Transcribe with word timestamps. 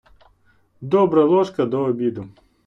Добра 0.81 1.25
ложка 1.25 1.65
до 1.65 1.79
обіду. 1.79 2.27